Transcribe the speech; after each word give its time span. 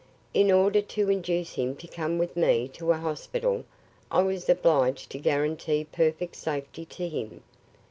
In 0.33 0.51
order 0.51 0.81
to 0.81 1.11
induce 1.11 1.53
him 1.53 1.75
to 1.75 1.85
come 1.87 2.17
with 2.17 2.35
me 2.35 2.67
to 2.69 2.91
a 2.91 2.97
hospital, 2.97 3.65
I 4.09 4.23
was 4.23 4.49
obliged 4.49 5.11
to 5.11 5.19
guarantee 5.19 5.83
perfect 5.83 6.35
safety 6.37 6.85
to 6.85 7.07
him. 7.07 7.43